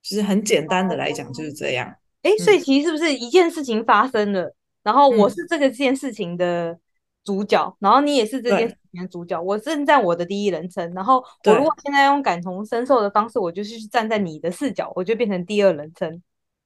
[0.02, 1.94] 就是很简单的来讲，就是这样。
[2.24, 6.80] 哎，所以其实是不是一件事情发生了，然后我是这个件事情的
[7.24, 9.42] 主角，然后你也是这件事情的主角。
[9.42, 16.22] 我正在我的第一人称，然后我如果现在用感同身受的方式，我就是站在你的视角，我就变成第二人称。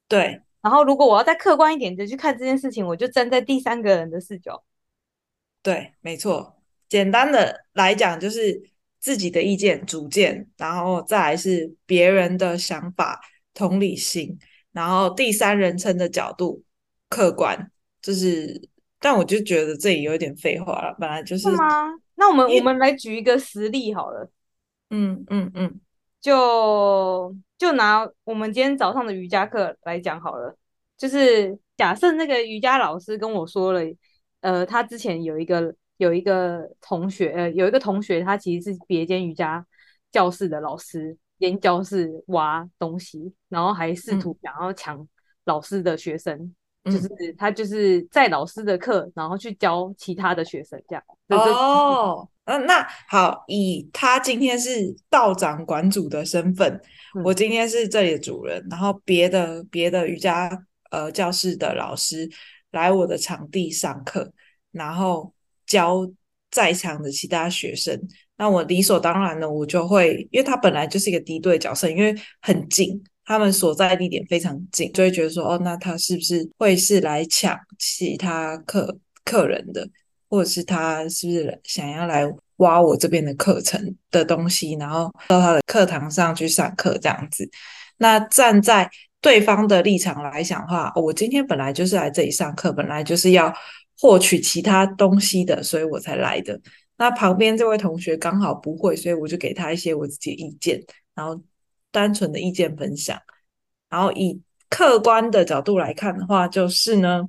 [0.07, 4.63] 对，然后如果我要再客观一点的去看这件事情，我就站在第三个人的视角。
[5.61, 6.55] 对，没错。
[6.89, 8.61] 简单的来讲，就是
[8.99, 13.21] 自己的意见、主见，然后再来是别人的想法、
[13.53, 14.37] 同理心，
[14.71, 16.63] 然后第三人称的角度，
[17.09, 18.69] 客观，就是。
[19.03, 21.49] 但我就觉得这里有点废话了，本来就是。
[21.49, 21.89] 是吗？
[22.23, 24.29] 那我们我们来举一个实例好了。
[24.89, 25.81] 嗯嗯嗯，
[26.21, 30.57] 就就拿我们今天早上的瑜伽课来讲好了。
[30.97, 33.81] 就是假设那个瑜伽老师跟我说了，
[34.39, 39.65] 呃，他之前有一个有一个同学，呃，有一个同学，他其实是别间瑜伽
[40.09, 45.05] 教室的老师，连教室挖东西，然后还试图想要抢
[45.43, 46.33] 老师的学生。
[46.37, 51.03] 嗯就是他就是在老师的课，然后去教其他的学生这样。
[51.29, 56.81] 哦，嗯，那好，以他今天是道长馆主的身份，
[57.15, 60.49] 嗯，我今天是这里的主人，然后别的别的瑜伽
[60.91, 62.29] 呃教室的老师
[62.71, 64.31] 来我的场地上课，
[64.71, 65.33] 然后
[65.65, 66.05] 教
[66.51, 67.97] 在场的其他学生，
[68.35, 73.01] 那我理所当然的我就会，因为他本来就是一个敌对角色，因为很近。
[73.25, 79.87] 他们所在地点非常近，就会觉得说，哦，那他是不是会是来抢其他客客人的，
[80.29, 87.49] 或者是他是不是想要来挖我这边的课程的东西，然后到他的课堂上去上课这样子？
[87.97, 88.89] 那站在
[89.21, 93.53] 对方的立场来讲的话，我今天本来就是来这里上课，本来就是要
[93.99, 96.59] 获取其他东西的，所以我才来的。
[96.97, 100.83] 那旁边这位同学刚好不会，所以我就给他一些我自己的意见，
[101.15, 101.41] 然后。
[101.93, 103.17] 单纯的意见分享，
[103.89, 107.21] 然后以客观的角度来看的话，就是呢，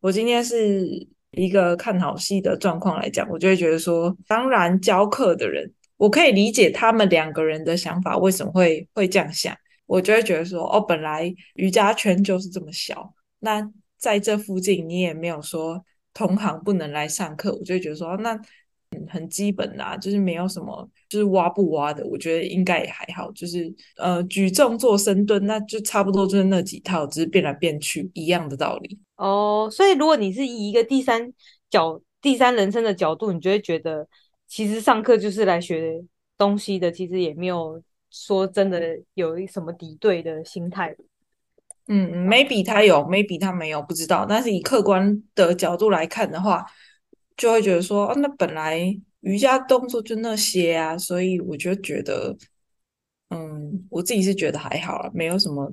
[0.00, 18.40] 我今天是一个看好戏的状况来讲，我就会觉得说，当然教课的人，我可以理解他们两个人的想法为什么会会这样想，我就会觉得说，哦，本来瑜伽圈就是这么小，那在这附近你也没有说同行不能来上课，我就会觉得说，那
[19.08, 23.30] 很基本啦，就是没有什么就是挖不挖的，我觉得应该也还好。
[23.32, 28.98] 就是呃举重做深蹲，那就差不多就是那几套，只是变来变去一样的道理。
[29.16, 31.32] 哦，所以如果你是以一个第三
[31.70, 34.06] 角、第三人称的角度，你就会觉得
[34.46, 36.02] 其实上课就是来学
[36.36, 38.80] 东西的，其实也没有说真的
[39.14, 40.94] 有一什么敌对的心态。
[41.90, 44.26] 嗯，maybe 他有，maybe 他没有，不知道。
[44.28, 46.62] 但是以客观的角度来看的话，
[47.38, 48.78] 就会觉得说，啊，那本来
[49.20, 52.36] 瑜伽动作就那些啊，所以我就觉得，
[53.30, 55.72] 嗯，我自己是觉得还好啊，没有什么。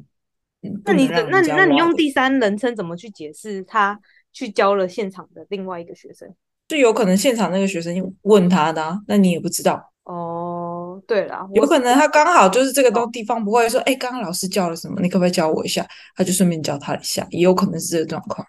[0.61, 3.99] 嗯，那你那你那你用第三人称怎么去解释他
[4.31, 6.33] 去教了现场的另外一个学生？
[6.67, 9.91] 就有可能现场那个学生问他的啊，那你也不知道。
[10.03, 15.87] 哦，对啦，有可能他刚好就是这个东地方不会说，哎，刚刚老师教了什么，你可不可以教我一下？
[16.15, 18.45] 他就顺便教他一下，也有可能是这个状况。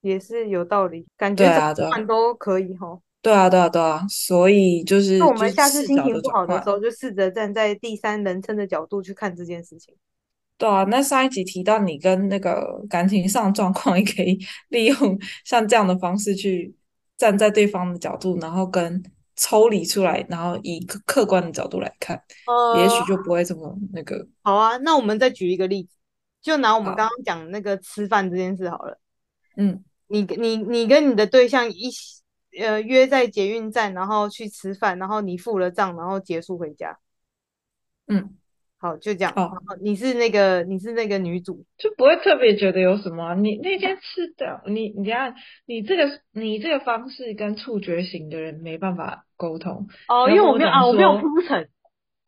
[0.00, 2.98] 也是有道理，感觉怎么都可以哈。
[3.22, 9.94] 对啊，对啊，对啊，所以就是，那我们下次心情不好的时候，就试着站在第三人称的角度去看这件事情。
[10.56, 14.38] 对啊，那上一集提到你跟那个感情上状况，也可以
[14.70, 16.74] 利用像这样的方式去
[17.18, 19.02] 站在对方的角度，然后跟
[19.36, 24.26] 抽离出来，然后以客观的角度来看，呃，也许就不会这么那个。
[24.42, 25.90] 好啊，那我们再举一个例子，
[26.40, 28.98] 就拿我们刚刚讲那个吃饭这件事好了。
[29.58, 29.84] 嗯。
[30.10, 32.22] 你你你跟你的对象一起
[32.60, 36.98] 呃约在捷运站，然后去吃饭，然后你付了账，然后结束回家。
[38.08, 38.36] 嗯，
[38.78, 39.32] 好，就这样。
[39.36, 43.36] 哦，你是那个你是那个女主，就不会特别觉得有什么。
[43.36, 45.32] 你那天吃的，你你这样，
[45.64, 49.86] 你这个你这个方式跟触觉型的人没办法沟通。
[50.08, 51.68] 哦，因为我没有啊，我没有铺陈。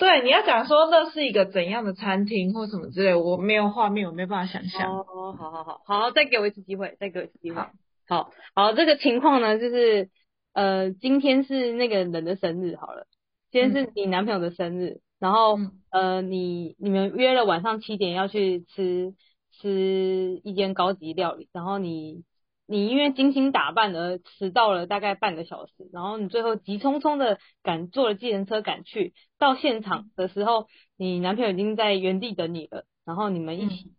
[0.03, 4.99] 对，你要讲说那是一个怎样的餐厅或什么之类，我没有画面，我没办法想象。
[4.99, 7.63] 哦，好好好，好，再给我一次机会，再给我一次机会。
[8.09, 10.11] 好，好，这个情况呢，就是
[10.55, 13.07] 呃，今天是那个人的生日，好了，
[13.53, 15.57] 今天是你男朋友的生日，嗯、然后
[15.93, 19.15] 呃，你你们约了晚上七点要去吃
[19.53, 22.25] 吃一间高级料理，然后你。
[22.73, 33.93] 你因为精心打扮而迟到了大概半个小时，然后你最后急匆匆的赶坐了计程车赶去，到现场的时候，你男朋友已经在原地等你了，然后你们一起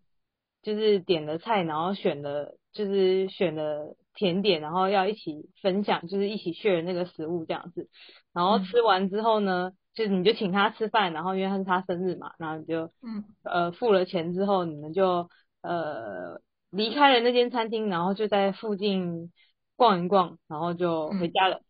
[0.64, 7.90] 就是点了菜，然后选了就是选了甜点，然后要一起分享，就是一起 share 那个食物这样子，
[8.34, 13.24] 然后吃完之后呢，就是你就请他吃饭，然后因为他是他生日嘛，然后你就嗯。
[13.44, 15.30] 呃付了钱之后，你们就
[15.62, 16.42] 呃。
[16.74, 19.32] 离开了那间餐厅，然后就在附近
[19.76, 21.62] 逛一逛，然后就回家了。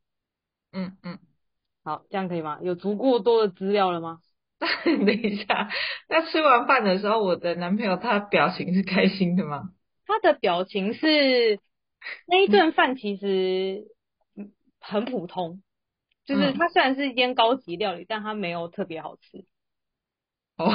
[0.71, 1.19] 嗯嗯，嗯，
[1.83, 2.59] 好，这样可以吗？
[2.61, 4.19] 有足够多的资料了吗？
[4.85, 5.69] 等一下，
[6.07, 9.71] 那吃完饭的时候，我的男朋友他表情是开心的吗？
[10.05, 11.59] 他的表情是
[12.25, 13.87] 那一顿饭其实
[14.79, 15.61] 很普通，
[16.25, 19.45] 就是它虽然是一间高级料理，但它没有特别好吃。
[20.57, 20.71] 哦，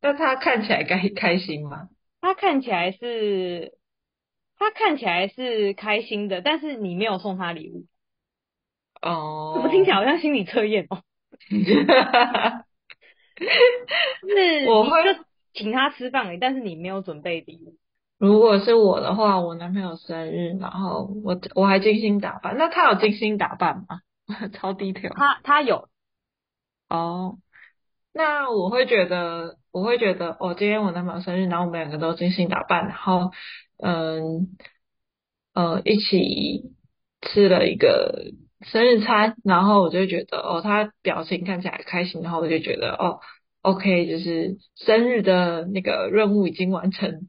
[0.00, 1.88] 那他看起来该开心吗？
[2.24, 3.76] 他看起来是，
[4.56, 7.84] 他看起来是开心的，但是你没有送他礼物。
[9.02, 11.02] 哦，怎么听起来好像心理测验哦？
[14.26, 17.76] 是，我会就请他吃饭但是你没有准备礼物。
[18.16, 24.00] 如果是我的话，我男朋友生日，然后我我还精心打扮，那他有精心打扮吗？
[24.54, 25.12] 超低调。
[25.14, 25.90] 他他有。
[26.88, 27.36] 哦。
[28.14, 33.32] 那我会觉得，我会觉得，哦，今天我男朋友生日，然后我们两个都精心打扮，然后，
[33.82, 34.56] 嗯，
[35.52, 36.70] 呃，一起
[37.20, 43.18] 吃了一个生日餐，然后我就觉得，哦，他表情看起来开心，然后我就觉得，哦
[43.62, 47.28] ，OK，就是生日的那个任务已经完成，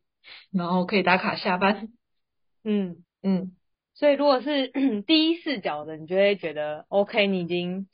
[0.53, 1.87] 然后可以打卡下班。
[2.63, 3.53] 嗯 嗯，
[3.95, 4.67] 所以如果是
[5.07, 7.87] 第一视角的，你就会觉得，OK，你已经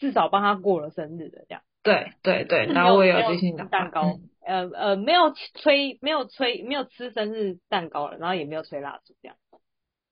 [0.00, 1.62] 至少帮他过了生日了，这样。
[1.86, 9.36] 对对对，然后我也有精心打蛋糕，嗯、呃呃，没有吹，没有吹，没有吃生日蛋糕了，然后也没有吹蜡烛这样。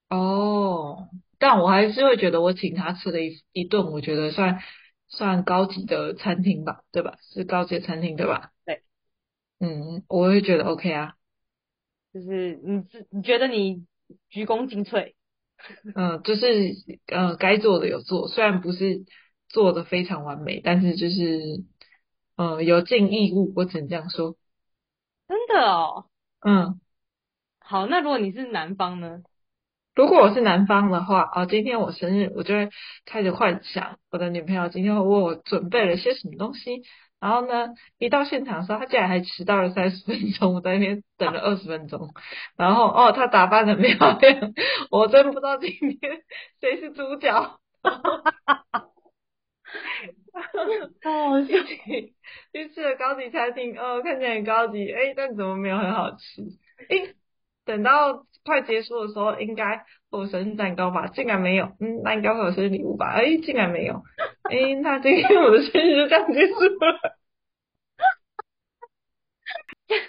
[0.09, 1.09] 哦，
[1.41, 4.61] 但我还是会觉得我请他吃了一一顿，我觉得算
[5.09, 7.17] 算高级的餐厅吧，对吧？
[7.33, 8.53] 是高级的餐厅对吧？
[8.65, 8.83] 对，
[9.59, 11.15] 嗯，我会觉得 OK 啊，
[12.13, 13.85] 就是你你觉得你
[14.29, 15.15] 鞠躬尽瘁，
[15.97, 16.47] 嗯，就是
[17.07, 19.05] 呃该做的有做，虽然不是。
[19.55, 21.63] 做的非常完美，但是就是，
[22.37, 24.35] 呃，有尽义务，我只能这样说。
[25.29, 26.07] 真的哦。
[26.41, 26.81] 嗯。
[27.61, 29.23] 好，那如果你是男方呢？
[29.95, 32.69] 如果我是男方的话，哦，今天我生日，我就会
[33.07, 36.83] 开始幻想我的女朋友今天会为我准备了些什么东西。
[37.21, 42.13] 然后呢，一到现场的时候，她竟然还迟到了三十分钟，我在那边等了二十分钟。
[42.57, 44.53] 然后，哦，她打扮的漂亮，
[44.91, 45.99] 我真不知道今天
[46.61, 47.61] 谁是主角。
[51.05, 52.15] 哦，去
[52.53, 56.43] 去吃了高级餐厅，哦，看起来很高级，哎，但怎么没有很好吃？
[56.89, 57.15] 哎，
[57.65, 61.07] 等到快结束的时候，应该会有生日蛋糕吧？
[61.09, 63.11] 竟然没有，嗯，那应该会有生日礼物吧？
[63.15, 64.03] 哎，竟然没有，
[64.45, 67.19] 哎，那今天我的生日就这样结束了，
[69.87, 70.05] 这样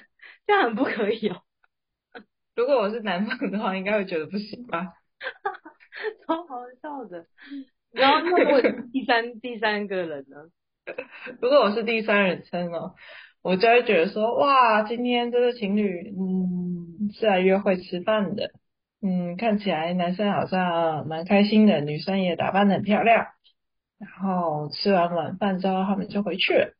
[0.47, 1.41] 这样很不可以哦。
[2.55, 4.93] 如果我是男方的话，应该会觉得不行吧？
[6.27, 7.25] 超好笑的。
[7.95, 10.37] 然后，那如果 第三第三个人呢？
[11.41, 12.93] 如果我是第三人称哦，
[13.41, 18.51] 我就会觉得说，哇，今天这对情侣，嗯，是来约会吃饭的，
[19.01, 23.27] 嗯，看起来男生好像蛮开心的，女生也打扮得很漂亮。
[23.97, 26.73] 然后吃完晚饭之后，他们就回去了。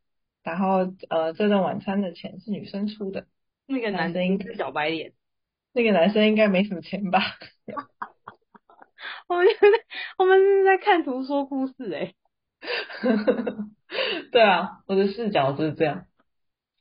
[0.44, 3.26] 然后，呃，这顿晚餐的钱是女生出的。
[3.68, 5.14] 那个男生应该是小白脸。
[5.74, 7.22] 那个男生应该没什么钱吧？
[9.28, 9.78] 我们现在
[10.18, 12.16] 我们是在看图说故事诶、欸。
[14.32, 16.06] 对啊，我的视角就是这样。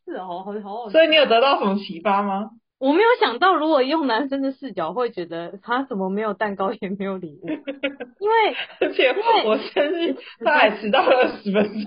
[0.04, 0.90] 是哦，好好。
[0.90, 2.50] 所以你有得到什么启发吗？
[2.78, 7.48] 我没有想到，如果用男生的视角，会觉得他怎么没有蛋糕也没有礼物？
[7.48, 9.14] 因为 而且
[9.46, 11.80] 我生日他还迟到了十分钟。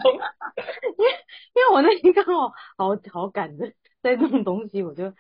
[0.98, 1.12] 因为
[1.54, 5.14] 因为我那天刚好好好赶着在弄东西，我就然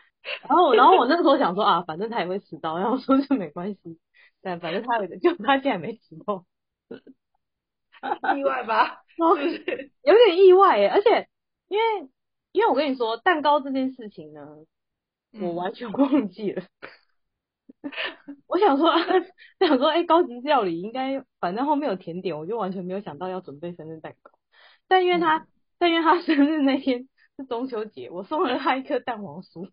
[0.50, 4.00] 后然后我那时候想说啊，反正他也会迟到，然后说就没关系。
[4.42, 6.46] 但反正他有的，就他竟然没迟到，
[8.36, 9.04] 意外吧？
[9.18, 10.88] 是有点意外耶。
[10.88, 11.28] 而且
[11.68, 12.10] 因为
[12.52, 14.64] 因为我跟你说，蛋糕这件事情呢，
[15.42, 16.64] 我完全忘记了。
[17.82, 17.92] 嗯、
[18.48, 18.94] 我想说，
[19.60, 24.32] 想说，哎、欸，高级料理应该，反正后面有甜点，我就完全没有想到要准备生日蛋糕。
[24.88, 25.48] 但因为他，嗯、
[25.80, 29.72] 但因为他生日那天是中秋节，我送了他一颗蛋黄酥。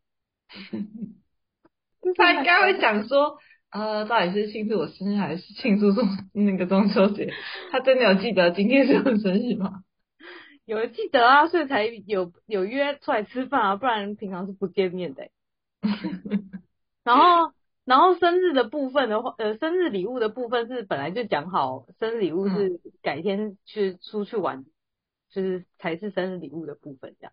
[2.16, 3.38] 他应该会想说。
[3.74, 7.32] 呃，到底是庆祝我生日还是庆祝中那个中秋节？
[7.72, 9.82] 他真的有记得今天是我生日吗？
[10.64, 15.28] 有记得啊，所以才有有约出来吃饭啊，不然平常是不见面的。
[17.02, 17.52] 然后，
[17.84, 24.64] 然后生日的部分的话，呃，生日礼物的部分是本来就讲好，生日礼物是改天去出去玩，
[25.32, 27.32] 就是才是生日礼物的部分这样。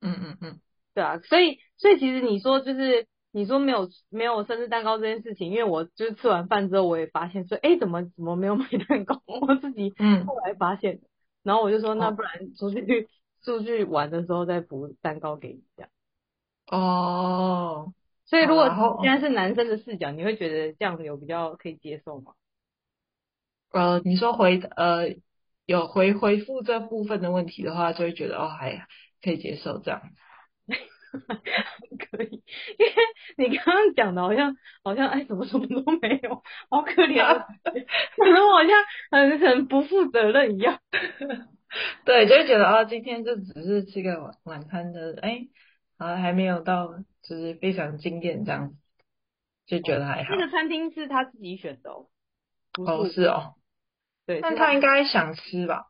[0.00, 0.60] 嗯嗯嗯，
[0.94, 3.08] 对啊，所以所以其实你说就是。
[3.32, 9.22] 你说没有没有生日蛋糕这件事情，因为我就是吃完饭之后，我也发现说，哎，怎么怎么没有买蛋糕？
[9.26, 9.94] 我自己
[10.26, 11.00] 后来发现，嗯、
[11.42, 13.08] 然后我就说，那不然出去
[13.42, 15.90] 出去玩的时候再补蛋糕给你这样。
[16.70, 17.92] 哦，
[18.26, 18.68] 所以如果
[19.02, 22.34] 现在是男生的视角，你会觉得这样子有比较可以接受吗？
[23.72, 25.16] 呃，你说回呃
[25.64, 28.86] 有回回复这部分的问题的话，就会觉得哦还
[29.22, 30.02] 可以接受这样。
[31.12, 32.42] 可以，
[32.78, 37.46] 因为你刚刚讲的好像好像哎，什么什么都没有，好可怜啊，
[38.16, 38.70] 可能我好像
[39.10, 40.80] 很很不负责任一样。
[42.04, 45.48] 对，就会觉得啊、哦，今天就只是吃个晚晚餐的，哎，
[45.98, 48.76] 啊还没有到就是非常惊艳这样子，
[49.66, 50.34] 就觉得还好。
[50.34, 52.08] 那个餐厅是他自己选的哦。
[52.78, 53.54] 哦，是哦。
[54.26, 55.86] 对，但他应该想吃吧？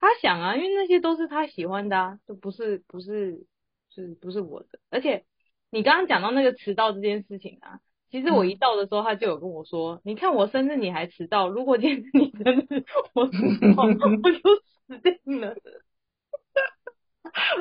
[0.00, 3.46] 他想啊，因为那些都是他喜欢的啊，就不是不是。
[3.94, 4.80] 是不是我的？
[4.90, 5.24] 而且
[5.70, 7.80] 你刚刚讲到那个迟到这件事情啊，
[8.10, 13.38] 其实我一到的时候，他就有跟我说：“嗯、你看我生日你还迟到，如果今天是你生日，我迟
[13.74, 14.38] 到 我就
[14.86, 15.54] 死定了。”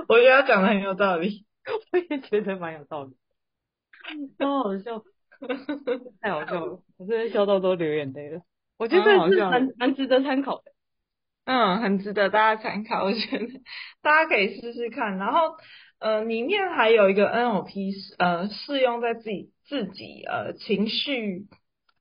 [0.08, 1.46] 我觉得他讲的很有道理，
[1.92, 3.16] 我也觉得蛮有道理，
[4.38, 5.04] 超好笑，
[6.22, 8.42] 太好笑了，我真的笑到都流眼泪了。
[8.78, 10.72] 我觉得这是蛮蛮值得参考的，
[11.46, 13.06] 嗯，很值得大家参考。
[13.06, 13.48] 我觉得
[14.02, 15.56] 大家可以试试看，然后。
[16.04, 21.46] 呃，里面还有一个 NLP，呃，适用在自己自己呃情绪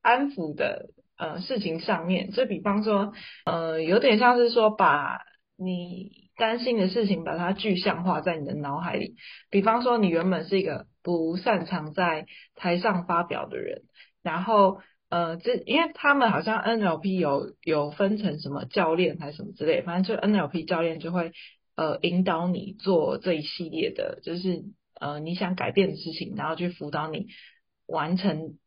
[0.03, 2.33] 安抚的呃事情上面。
[2.33, 3.12] 就比方说，
[3.45, 5.21] 呃，有点像是说，把
[5.57, 9.15] 你担心的事情把它具象化在你的脑海里。
[9.51, 13.83] 比方说，你原本是一个不擅长在台上发表的人，
[14.25, 21.31] 然后呃，这因为他们好像 NLP 有有分成什么教练还是什么之类，反正就 NLP 教练就会。
[21.74, 24.62] 呃，引导你做这一系列的，就是
[25.00, 27.28] 呃你想改变的事情，然后去辅导你
[27.87, 28.58] 完成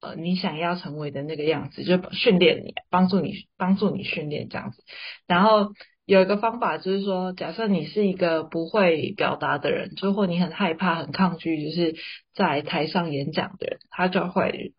[0.00, 4.82] 呃你想要成为的那个样子，就训练你，帮助你，帮助你训练这样子。
[5.28, 5.72] 然后
[6.04, 11.94] 有一个方法就是说，假设你是一个不会表达的人，就或你很害怕、很抗拒，就是
[12.34, 14.74] 在台上演讲的人，他就会，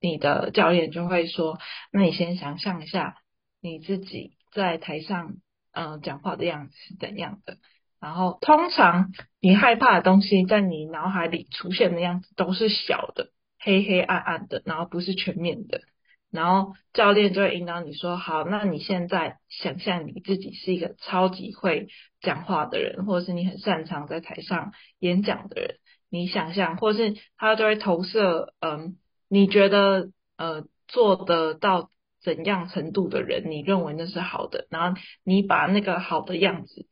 [0.00, 1.60] 你的教练就会说，
[1.92, 3.18] 那你先想象一下
[3.60, 5.36] 你自己在台上。
[5.72, 7.56] 嗯，讲话的样子是怎样的？
[8.00, 15.80] 然后通常你害怕的东西，在你脑海里出现的样子都是小的、黑黑暗暗的，然后不是全面的。
[16.32, 21.88] 然后教练就会引导你说：“好，那你现在想象你自己是一个超级会
[22.22, 25.76] 讲话的人，或者是你很擅长在台上演讲的人。
[26.10, 28.96] 你想象，或是他就会投射，嗯，
[29.28, 31.90] 你觉得呃做得到
[32.22, 36.86] 怎样程度的人，你认为那是好的，然后你把那个好的样子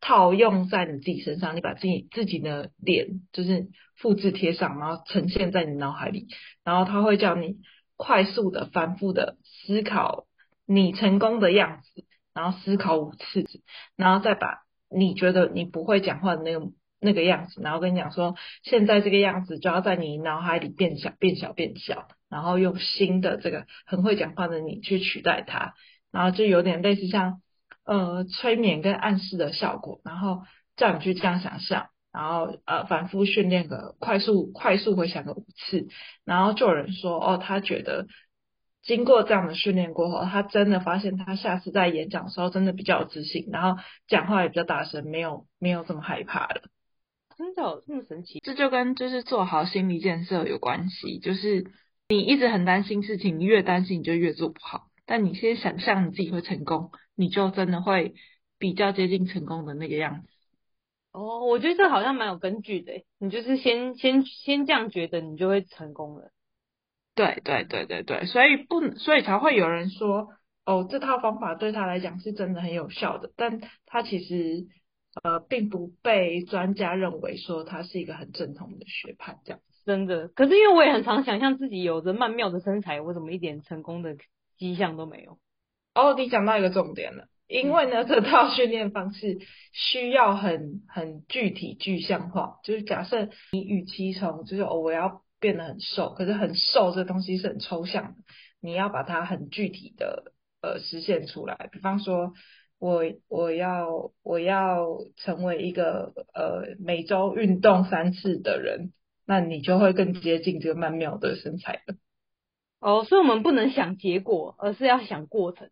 [0.00, 6.28] 套用在你自己身上，你把自己自己的脸就是复制贴上，然后呈现在你脑海里，
[6.64, 7.58] 然后他会叫你。”
[7.98, 10.26] 快速的、反复的思考
[10.66, 13.46] 你成功的样子，然后思考五次，
[13.96, 16.60] 然后再把你觉得你不会讲话的那个
[17.00, 25.74] 那个样子，然后跟你讲说，现在这个样子就要在你脑海里变小、变小、变小，然后用新的这个很会讲话的你去取代它，
[26.10, 27.40] 然后就有点类似像
[27.84, 30.42] 呃催眠跟暗示的效果，然后
[30.76, 31.88] 叫你去这样想象。
[32.12, 35.86] 然后呃，反复训练个快速快速回想个五次，
[36.24, 38.06] 然后就有人说哦，他觉得
[38.82, 46.62] 经过这样的训练过后，他真的发现他下次在演讲的时候真的比较有自信，然后讲话也比较大声，没有没有这么害怕了。
[47.36, 48.40] 真的有这么神奇？
[48.42, 51.70] 这就跟就是做好心理建设有关系，就是
[52.08, 58.14] 你一直很担心事情，你越担心你就越做不好，但你先想象你自己会成功，你就真的会
[58.58, 60.28] 比较接近成功的那个样子。
[61.10, 62.92] 哦，我觉得这好像蛮有根据的。
[63.18, 66.30] 你就是先先先这样觉得，你就会成功了。
[67.16, 70.28] 对对对对对，所以不，所以才会有人说，
[70.64, 74.66] 哦，这套方法对他来讲是真的很有效的，但他其实
[75.24, 79.65] 呃并不被专家认为说他是一个很正统的学派这样子。
[79.86, 84.16] 真的，可是因为我也很常想象自己有着曼妙的身材，我怎么一点成功的
[84.58, 85.38] 迹象都没有？
[85.94, 87.28] 哦，你讲到一个重点了。
[87.46, 89.38] 因为呢，这套训练方式
[89.72, 98.16] 需要很很具体具象化，就是假设你与其从就是哦我要变得很瘦，可是很瘦这东西是很抽象的，
[98.60, 101.68] 你要把它很具体的呃实现出来。
[101.70, 102.32] 比方说
[102.80, 104.84] 我我要我要
[105.14, 108.92] 成为一个呃每周运动三次的人，
[109.26, 111.96] 那你就会更接近这个曼妙的身材了。
[112.78, 115.68] 哦，所以我们不能想结果，而是要想过程。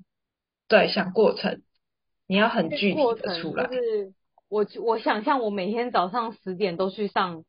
[0.68, 1.62] 对，想过程，
[2.26, 3.66] 你要很具体的出来。
[3.66, 4.12] 就是
[4.48, 7.44] 我我想象我每天早上十点都去上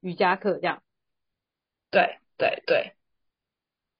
[0.00, 0.82] 瑜伽课这样。
[1.90, 2.92] 对对对。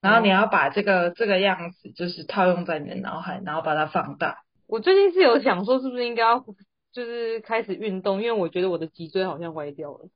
[0.02, 4.44] 然后你要把这个、嗯、这个样子，就是套用在你的脑海，然后把它放大。
[4.66, 6.44] 我最近是有想说，是不是应该要
[6.92, 10.08] 就是开始运动，因为我觉得我的脊椎好像歪掉了。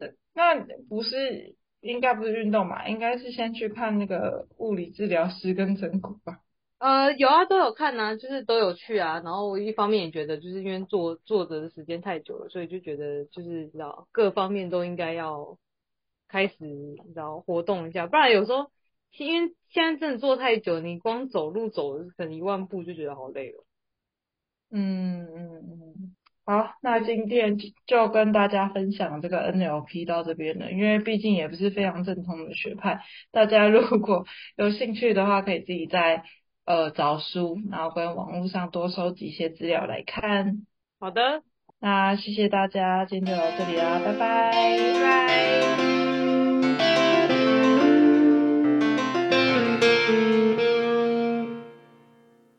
[0.00, 2.88] 对，那不是应该不是运动嘛？
[2.88, 6.40] 应该是先去看那个物理治疗师跟整骨吧。
[6.78, 9.20] 呃，有啊，都有看啊，就是都有去啊。
[9.22, 15.58] 然后我一方面也觉得，就是因为坐坐着的时间太久了，所以就觉得就是你知道各方面都应该要
[16.26, 18.70] 开始你知道活动一下，不然有时候
[19.18, 23.64] 因为现在真的坐太久，你光走路走可能一万步就觉得好累了。
[24.70, 25.52] 嗯嗯
[25.98, 26.16] 嗯。
[26.50, 34.26] 好，那今天就跟大家分享这个 NLP 到这边了，因为毕竟也不是非常正统的学派，大家如果
[34.56, 36.24] 有兴趣的话，可以自己在。
[36.66, 40.66] 呃，找书，然后跟网络上多收集一些资料来看。
[41.00, 41.42] 好的，
[41.80, 46.09] 那谢谢大家，今天就到这里啦，拜拜，拜拜。